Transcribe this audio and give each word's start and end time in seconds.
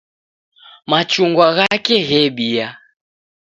Machungwa 0.89 1.47
ghake 1.57 1.95
ghebia 2.09 2.67